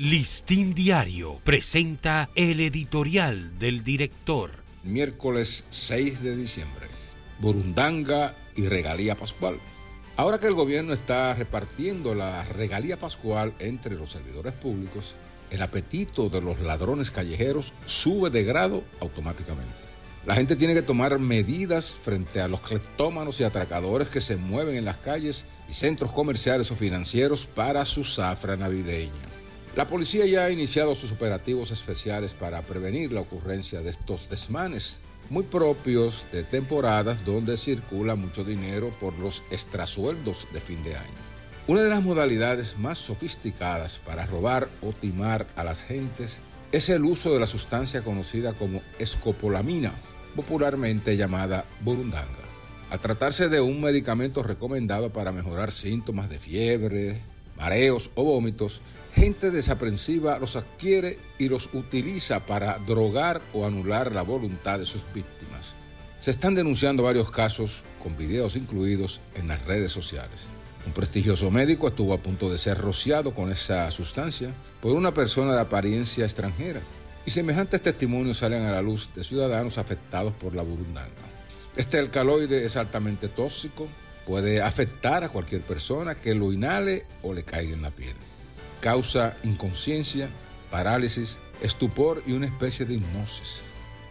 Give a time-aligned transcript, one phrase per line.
[0.00, 4.52] Listín Diario presenta el editorial del director.
[4.84, 6.86] Miércoles 6 de diciembre.
[7.40, 9.58] Burundanga y regalía pascual.
[10.14, 15.16] Ahora que el gobierno está repartiendo la regalía pascual entre los servidores públicos,
[15.50, 19.74] el apetito de los ladrones callejeros sube de grado automáticamente.
[20.26, 24.76] La gente tiene que tomar medidas frente a los cleptómanos y atracadores que se mueven
[24.76, 29.27] en las calles y centros comerciales o financieros para su zafra navideña.
[29.76, 34.98] La policía ya ha iniciado sus operativos especiales para prevenir la ocurrencia de estos desmanes,
[35.30, 41.28] muy propios de temporadas donde circula mucho dinero por los extrasueldos de fin de año.
[41.66, 46.38] Una de las modalidades más sofisticadas para robar o timar a las gentes
[46.72, 49.92] es el uso de la sustancia conocida como escopolamina,
[50.34, 52.48] popularmente llamada burundanga.
[52.90, 57.20] Al tratarse de un medicamento recomendado para mejorar síntomas de fiebre,
[57.58, 58.80] mareos o vómitos,
[59.14, 65.02] gente desaprensiva los adquiere y los utiliza para drogar o anular la voluntad de sus
[65.12, 65.74] víctimas.
[66.20, 70.40] Se están denunciando varios casos, con videos incluidos, en las redes sociales.
[70.86, 74.50] Un prestigioso médico estuvo a punto de ser rociado con esa sustancia
[74.80, 76.80] por una persona de apariencia extranjera.
[77.26, 81.10] Y semejantes testimonios salen a la luz de ciudadanos afectados por la burundanga.
[81.76, 83.86] Este alcaloide es altamente tóxico,
[84.28, 88.14] puede afectar a cualquier persona que lo inhale o le caiga en la piel.
[88.80, 90.28] Causa inconsciencia,
[90.70, 93.62] parálisis, estupor y una especie de hipnosis.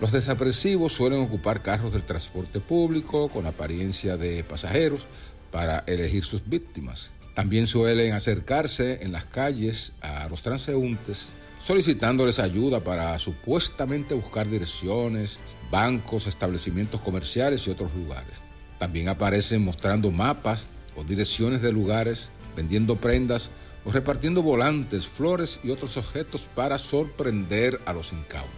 [0.00, 5.06] Los desapresivos suelen ocupar carros del transporte público con apariencia de pasajeros
[5.52, 7.12] para elegir sus víctimas.
[7.34, 15.38] También suelen acercarse en las calles a los transeúntes solicitándoles ayuda para supuestamente buscar direcciones,
[15.70, 18.49] bancos, establecimientos comerciales y otros lugares.
[18.80, 23.50] También aparecen mostrando mapas o direcciones de lugares, vendiendo prendas
[23.84, 28.50] o repartiendo volantes, flores y otros objetos para sorprender a los incautos.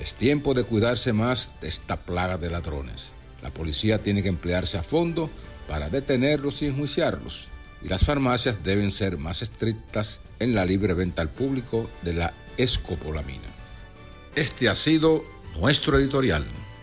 [0.00, 3.12] Es tiempo de cuidarse más de esta plaga de ladrones.
[3.40, 5.30] La policía tiene que emplearse a fondo
[5.68, 7.46] para detenerlos y enjuiciarlos.
[7.82, 12.34] Y las farmacias deben ser más estrictas en la libre venta al público de la
[12.56, 13.46] escopolamina.
[14.34, 15.24] Este ha sido
[15.60, 16.44] nuestro editorial.